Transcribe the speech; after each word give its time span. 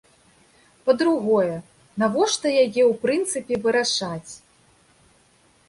Па-другое, 0.87 1.51
навошта 2.03 2.47
яе 2.63 2.83
ў 2.87 2.89
прынцыпе 3.05 3.55
вырашаць? 3.67 4.31